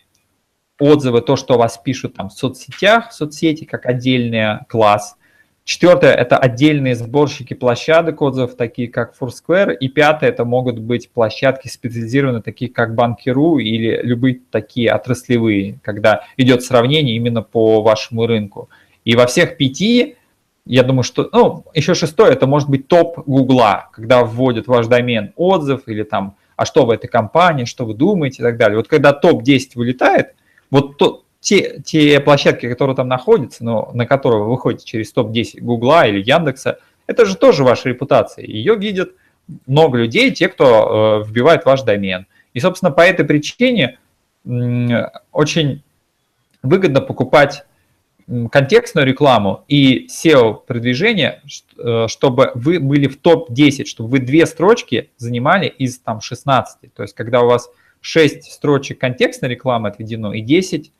[0.78, 5.16] отзывы, то, что вас пишут там в соцсетях, соцсети, как отдельный класс.
[5.64, 9.74] Четвертое– это отдельные сборщики площадок отзывов, такие как Foursquare.
[9.74, 16.24] И пятое– это могут быть площадки специализированные, такие как Банки.ру или любые такие отраслевые, когда
[16.36, 18.68] идет сравнение именно по вашему рынку.
[19.04, 20.16] И во всех пяти,
[20.66, 25.32] я думаю, что, ну, еще шестое– это может быть топ Гугла, когда вводят ваш домен
[25.36, 28.76] отзыв или там а что в этой компании, что вы думаете и так далее.
[28.76, 30.34] Вот когда топ-10 вылетает,
[30.70, 35.60] вот то, те, те площадки, которые там находятся, но на которые вы выходите через топ-10
[35.60, 38.44] Гугла или Яндекса, это же тоже ваша репутация.
[38.46, 39.12] Ее видят
[39.66, 42.26] много людей, те, кто э, вбивает ваш домен.
[42.54, 43.98] И, собственно, по этой причине
[45.32, 45.82] очень
[46.62, 47.64] выгодно покупать
[48.50, 51.42] контекстную рекламу и SEO-продвижение,
[51.78, 56.92] э, чтобы вы были в топ-10, чтобы вы две строчки занимали из там 16.
[56.94, 57.68] То есть, когда у вас
[58.00, 60.92] 6 строчек контекстной рекламы отведено и 10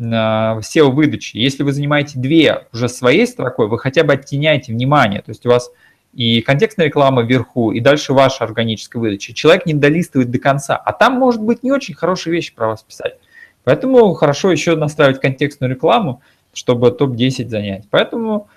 [0.00, 1.36] SEO-выдачи.
[1.36, 5.22] Если вы занимаете две уже своей строкой, вы хотя бы оттеняете внимание.
[5.22, 5.70] То есть у вас
[6.14, 9.34] и контекстная реклама вверху, и дальше ваша органическая выдача.
[9.34, 12.82] Человек не долистывает до конца, а там может быть не очень хорошие вещи про вас
[12.82, 13.18] писать.
[13.64, 16.22] Поэтому хорошо еще настраивать контекстную рекламу,
[16.52, 17.84] чтобы топ-10 занять.
[17.90, 18.48] Поэтому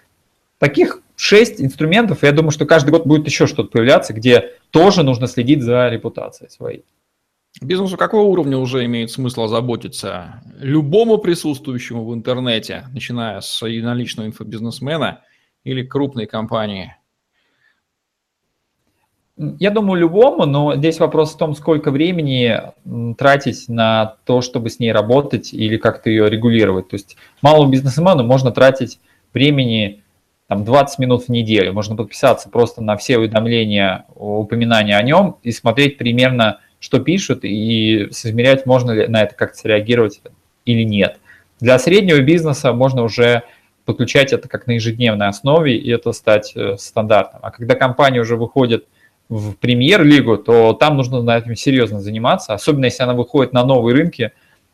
[0.60, 5.28] таких 6 инструментов, я думаю, что каждый год будет еще что-то появляться, где тоже нужно
[5.28, 6.84] следить за репутацией своей.
[7.60, 10.44] Бизнесу какого уровня уже имеет смысл озаботиться?
[10.60, 15.22] Любому присутствующему в интернете, начиная с единоличного инфобизнесмена
[15.64, 16.96] или крупной компании?
[19.38, 22.60] Я думаю, любому, но здесь вопрос в том, сколько времени
[23.18, 26.90] тратить на то, чтобы с ней работать или как-то ее регулировать.
[26.90, 29.00] То есть малому бизнесмену можно тратить
[29.34, 30.02] времени
[30.48, 31.74] там, 20 минут в неделю.
[31.74, 38.06] Можно подписаться просто на все уведомления, упоминания о нем и смотреть примерно, что пишут, и
[38.06, 40.22] измерять, можно ли на это как-то среагировать
[40.66, 41.20] или нет.
[41.60, 43.44] Для среднего бизнеса можно уже
[43.86, 47.40] подключать это как на ежедневной основе, и это стать э, стандартом.
[47.44, 48.86] А когда компания уже выходит
[49.30, 53.96] в премьер-лигу, то там нужно на этом серьезно заниматься, особенно если она выходит на новые
[53.96, 54.32] рынки,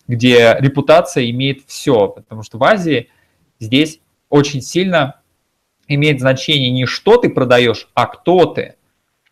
[0.07, 3.09] где репутация имеет все, потому что в Азии
[3.59, 5.21] здесь очень сильно
[5.87, 8.75] имеет значение не что ты продаешь, а кто ты.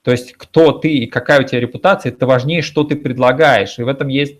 [0.03, 3.77] То есть кто ты и какая у тебя репутация, это важнее, что ты предлагаешь.
[3.77, 4.39] И в этом есть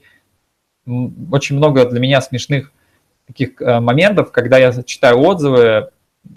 [1.32, 2.72] очень много для меня смешных
[3.28, 5.92] таких э, моментов, когда я читаю отзывы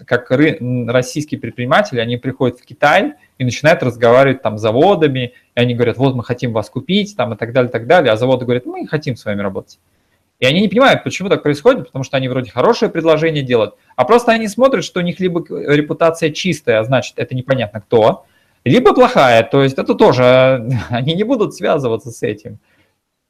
[0.07, 5.75] как российские предприниматели, они приходят в Китай и начинают разговаривать там с заводами, и они
[5.75, 8.44] говорят, вот мы хотим вас купить, там и так далее, и так далее, а заводы
[8.44, 9.79] говорят, мы хотим с вами работать.
[10.40, 14.05] И они не понимают, почему так происходит, потому что они вроде хорошее предложение делают, а
[14.05, 18.27] просто они смотрят, что у них либо репутация чистая, а значит, это непонятно кто,
[18.64, 22.59] либо плохая, то есть это тоже, они не будут связываться с этим.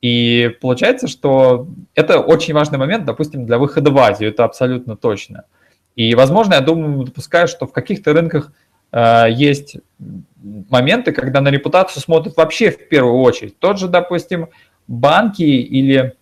[0.01, 5.45] И получается, что это очень важный момент, допустим, для выхода в Азию, это абсолютно точно.
[5.97, 8.53] И, возможно, я думаю, допускаю, что в каких-то рынках
[8.93, 9.77] э, есть
[10.71, 13.59] моменты, когда на репутацию смотрят вообще в первую очередь.
[13.59, 14.49] Тот же, допустим,
[14.87, 16.15] банки или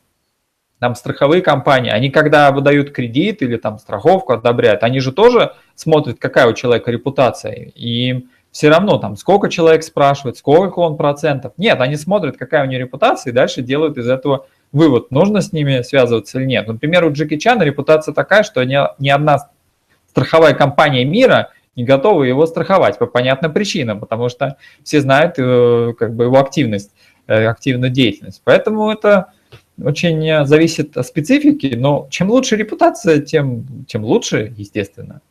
[0.78, 6.18] там страховые компании, они когда выдают кредит или там страховку одобряют, они же тоже смотрят,
[6.18, 7.70] какая у человека репутация.
[7.74, 11.52] И все равно там сколько человек спрашивает, сколько он процентов.
[11.56, 15.52] Нет, они смотрят, какая у него репутация, и дальше делают из этого вывод, нужно с
[15.52, 16.66] ними связываться или нет.
[16.66, 19.50] Например, у Джеки Чана репутация такая, что ни, ни одна
[20.12, 25.94] страховая компания мира не готова его страховать по понятным причинам, потому что все знают э,
[25.98, 26.92] как бы его активность,
[27.26, 28.42] э, активную деятельность.
[28.44, 29.32] Поэтому это
[29.82, 35.22] очень зависит от специфики, но чем лучше репутация, тем, тем лучше, естественно.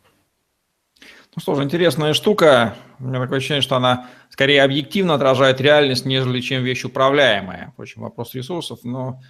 [1.36, 2.76] Ну что ж, интересная штука.
[3.00, 7.72] У меня такое ощущение, что она скорее объективно отражает реальность, нежели чем вещь управляемая.
[7.74, 9.22] Впрочем, вопрос ресурсов, но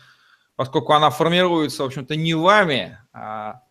[0.56, 3.62] поскольку она формируется, в общем-то, не вами, а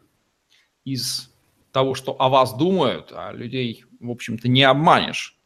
[0.84, 1.29] из
[1.72, 5.36] того, что о вас думают, а людей, в общем-то, не обманешь.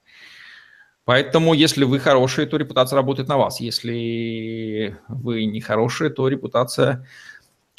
[1.04, 3.60] Поэтому, если вы хорошие, то репутация работает на вас.
[3.60, 7.06] Если вы не хорошие, то репутация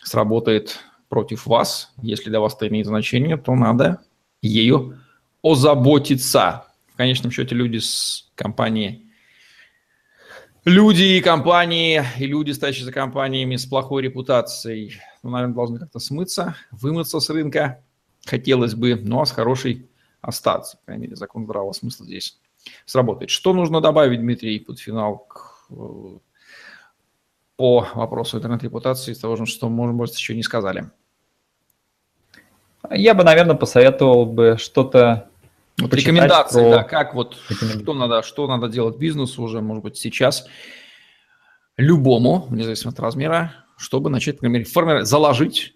[0.03, 0.79] сработает
[1.09, 1.91] против вас.
[2.01, 4.01] Если для вас это имеет значение, то надо
[4.41, 4.99] ею
[5.41, 6.65] озаботиться.
[6.93, 9.05] В конечном счете люди с компании
[10.65, 15.99] Люди и компании, и люди, стоящие за компаниями с плохой репутацией, ну, наверное, должны как-то
[15.99, 17.84] смыться, вымыться с рынка.
[18.25, 19.89] Хотелось бы, ну а с хорошей
[20.21, 20.77] остаться.
[20.77, 22.39] По крайней мере, закон здравого смысла здесь
[22.85, 23.29] сработает.
[23.29, 26.17] Что нужно добавить, Дмитрий, под финал к, э,
[27.55, 30.89] по вопросу интернет-репутации из того, что, может быть, еще не сказали?
[32.91, 35.29] Я бы, наверное, посоветовал бы что-то
[35.79, 36.69] вот рекомендации, про...
[36.69, 40.47] да, как вот, что надо, что надо делать бизнесу уже, может быть, сейчас
[41.77, 45.75] любому, вне зависимости от размера, чтобы начать, например, формировать, заложить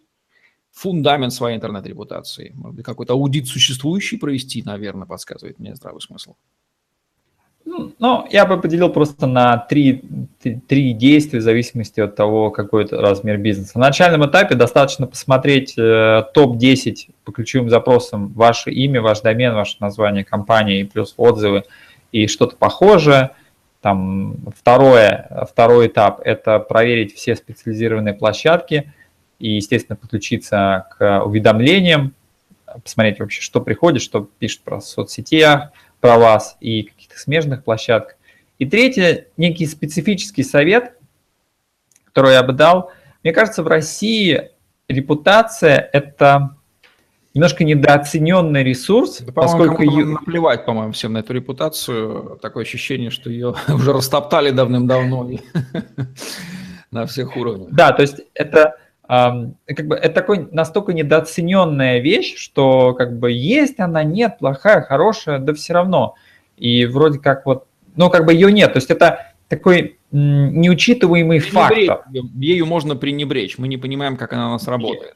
[0.79, 2.53] фундамент своей интернет-репутации.
[2.55, 6.35] Может быть, какой-то аудит существующий провести, наверное, подсказывает мне здравый смысл.
[7.65, 10.01] Ну, я бы поделил просто на три,
[10.67, 13.77] три действия в зависимости от того, какой это размер бизнеса.
[13.77, 19.75] На начальном этапе достаточно посмотреть э, топ-10 по ключевым запросам ваше имя, ваш домен, ваше
[19.81, 21.65] название компании, плюс отзывы
[22.11, 23.31] и что-то похожее.
[23.81, 28.93] Там второе, второй этап– это проверить все специализированные площадки
[29.39, 32.13] и, естественно, подключиться к уведомлениям,
[32.83, 38.15] посмотреть вообще, что приходит, что пишут про соцсетях, про вас и каких-то смежных площадках.
[38.57, 40.93] И третье, некий специфический совет,
[42.05, 42.91] который я бы дал.
[43.23, 44.51] Мне кажется, в России
[44.87, 46.55] репутация– это
[47.33, 50.05] немножко недооцененный ресурс, да, поскольку ее...
[50.05, 52.37] наплевать, по-моему, всем на эту репутацию.
[52.41, 55.29] Такое ощущение, что ее уже растоптали давным-давно
[56.91, 57.69] на всех уровнях.
[57.71, 58.77] Да, то есть это
[59.09, 65.39] как бы это такой настолько недооцененная вещь, что как бы есть она, нет, плохая, хорошая,
[65.39, 66.13] да все равно.
[66.57, 68.73] И вроде как вот, ну как бы ее нет.
[68.73, 72.05] То есть это такой неучитываемый фактор.
[72.35, 75.15] Ею можно пренебречь, мы не понимаем, как она у нас работает.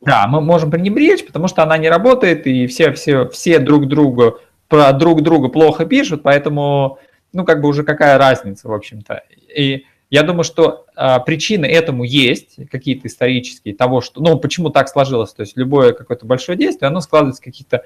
[0.00, 4.38] Да, мы можем пренебречь, потому что она не работает, и все, все, все друг другу
[4.68, 6.98] про друг друга плохо пишут, поэтому,
[7.34, 9.24] ну, как бы уже какая разница, в общем-то.
[9.54, 14.88] И я думаю, что а, причины этому есть, какие-то исторические, того, что, ну, почему так
[14.88, 17.84] сложилось, то есть любое какое-то большое действие, оно складывается каких-то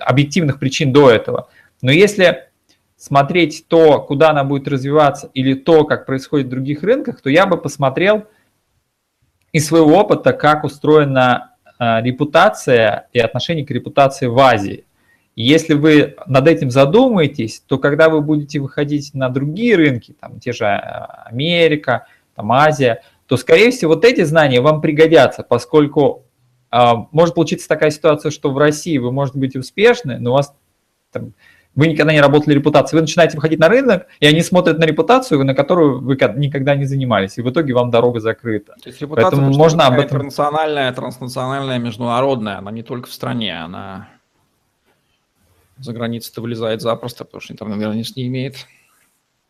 [0.00, 1.48] объективных причин до этого.
[1.80, 2.50] Но если
[2.98, 7.46] смотреть то, куда она будет развиваться, или то, как происходит в других рынках, то я
[7.46, 8.26] бы посмотрел
[9.52, 14.84] из своего опыта, как устроена а, репутация и отношение к репутации в Азии.
[15.36, 20.52] Если вы над этим задумаетесь, то когда вы будете выходить на другие рынки, там те
[20.52, 20.78] же э,
[21.26, 26.24] Америка, там Азия, то, скорее всего, вот эти знания вам пригодятся, поскольку
[26.72, 26.78] э,
[27.12, 30.52] может получиться такая ситуация, что в России вы можете быть успешны, но у вас
[31.12, 31.32] там,
[31.76, 35.44] вы никогда не работали репутацией, вы начинаете выходить на рынок, и они смотрят на репутацию,
[35.44, 38.74] на которую вы никогда не занимались, и в итоге вам дорога закрыта.
[38.82, 40.18] То есть репутация Поэтому можно об этом...
[40.18, 44.08] интернациональная, транснациональная, международная, она не только в стране, она
[45.80, 48.56] за границей-то вылезает запросто, потому что интернет границ не имеет.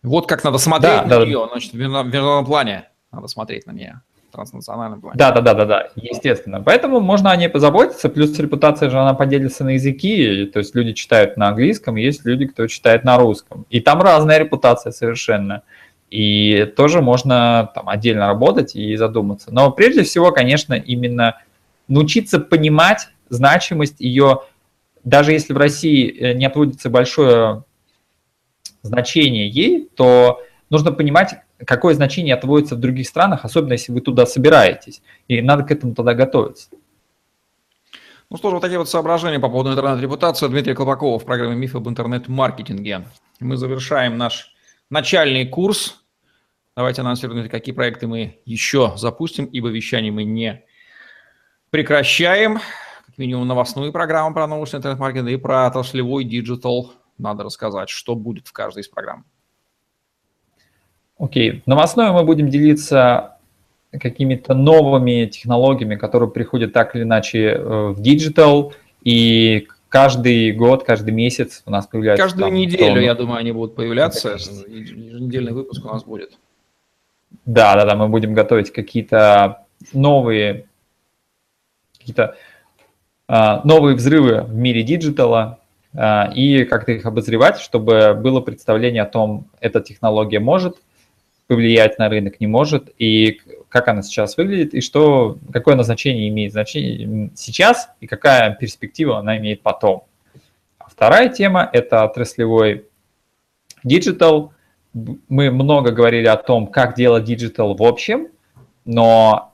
[0.03, 3.73] Вот как надо смотреть да, на да, нее, значит, в международном плане надо смотреть на
[3.73, 4.01] нее
[4.31, 5.19] транснациональном плане.
[5.19, 6.63] Да, да, да, да, да, естественно.
[6.63, 8.09] Поэтому можно о ней позаботиться.
[8.09, 10.47] Плюс репутация же она поделится на языки.
[10.47, 13.67] То есть люди читают на английском, есть люди, кто читает на русском.
[13.71, 15.63] И там разная репутация совершенно.
[16.11, 19.53] И тоже можно там отдельно работать и задуматься.
[19.53, 21.41] Но прежде всего, конечно, именно
[21.89, 24.43] научиться понимать значимость ее
[25.05, 27.65] даже если в России э, не отводится большое
[28.83, 34.27] значение ей, то нужно понимать, какое значение отводится в других странах, особенно если вы туда
[34.27, 35.03] собираетесь.
[35.29, 36.69] И надо к этому тогда готовиться.
[38.31, 41.75] Ну что ж, вот такие вот соображения по поводу интернет-репутации Дмитрия Колпакова в программе «Миф
[41.75, 43.07] об интернет-маркетинге».
[43.41, 44.55] Мы завершаем наш
[44.89, 46.05] начальный курс.
[46.77, 50.63] Давайте анонсируем, какие проекты мы еще запустим, ибо вещание мы не
[51.71, 52.61] прекращаем.
[53.11, 58.47] Как минимум новостную программу про научный интернет-маркетинг и про отраслевой digital надо рассказать, что будет
[58.47, 59.25] в каждой из программ.
[61.19, 61.63] Окей, okay.
[61.67, 63.37] новостное мы будем делиться
[63.91, 71.13] какими-то новыми технологиями, которые приходят так или иначе э, в digital, и каждый год, каждый
[71.13, 72.23] месяц у нас появляется...
[72.23, 73.03] Каждую там, неделю, том...
[73.03, 76.39] я думаю, они будут появляться, еженедельный выпуск у нас будет.
[77.45, 80.67] Да, да, да, мы будем готовить какие-то новые,
[81.99, 82.37] какие-то
[83.65, 85.61] новые взрывы в мире диджитала,
[85.95, 90.77] uh, и как-то их обозревать, чтобы было представление о том, эта технология может
[91.47, 96.53] повлиять на рынок, не может, и как она сейчас выглядит, и что, какое назначение имеет
[96.53, 100.05] значение сейчас, и какая перспектива она имеет потом.
[100.79, 102.87] А вторая тема– это отраслевой
[103.83, 104.53] диджитал.
[104.93, 108.29] Мы много говорили о том, как делать диджитал в общем,
[108.85, 109.50] но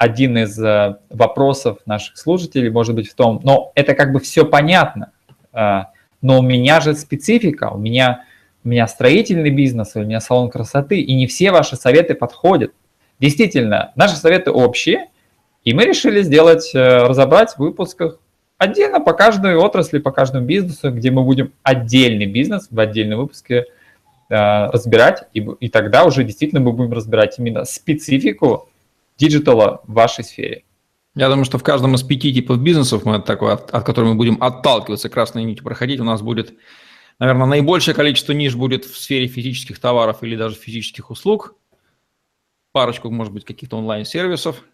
[0.00, 4.46] один из э, вопросов наших слушателей может быть в том, но это как бы все
[4.46, 5.12] понятно,
[5.52, 5.82] э,
[6.22, 8.24] но у меня же специфика, у меня
[8.64, 12.72] у меня строительный бизнес, у меня салон красоты, и не все ваши советы подходят.
[13.18, 15.08] Действительно, наши советы общие,
[15.64, 18.18] и мы решили сделать, э, разобрать в выпусках
[18.56, 23.66] отдельно по каждой отрасли, по каждому бизнесу, где мы будем отдельный бизнес в отдельном выпуске
[24.32, 28.69] разбирать, и, и тогда уже действительно мы будем разбирать именно специфику
[29.20, 30.64] диджитала в вашей сфере.
[31.14, 34.10] Я думаю, что в каждом из пяти типов бизнесов, мы от, такой, от, от которых
[34.10, 36.54] мы будем отталкиваться, красной нитью проходить, у нас будет
[37.20, 41.54] Наверное, наибольшее количество ниш будет в сфере физических товаров или даже физических услуг.
[42.72, 44.64] Парочку, может быть, каких-то онлайн-сервисов.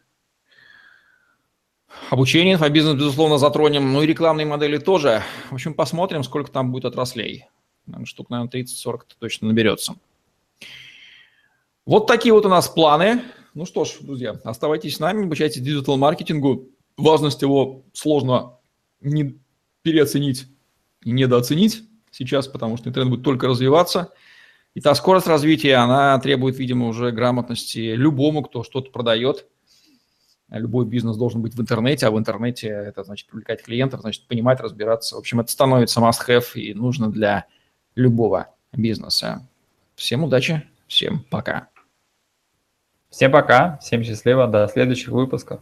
[2.08, 3.92] Обучение, инфобизнес, безусловно, затронем.
[3.92, 5.24] Ну и рекламные модели тоже.
[5.50, 7.46] В общем, посмотрим, сколько там будет отраслей.
[8.04, 9.96] Штук, наверное, 30-40 точно наберется.
[11.84, 13.22] Вот такие вот у нас планы.
[13.56, 16.68] Ну что ж, друзья, оставайтесь с нами, обучайтесь диджитал-маркетингу.
[16.98, 18.58] Важность его сложно
[19.00, 19.38] не
[19.80, 20.46] переоценить
[21.02, 24.12] и недооценить сейчас, потому что интернет будет только развиваться.
[24.74, 29.46] И та скорость развития, она требует, видимо, уже грамотности любому, кто что-то продает.
[30.50, 34.60] Любой бизнес должен быть в интернете, а в интернете это значит привлекать клиентов, значит понимать,
[34.60, 35.16] разбираться.
[35.16, 37.46] В общем, это становится must-have и нужно для
[37.94, 39.48] любого бизнеса.
[39.94, 41.70] Всем удачи, всем пока.
[43.10, 45.60] Всем пока, всем счастливо, до следующих выпусков.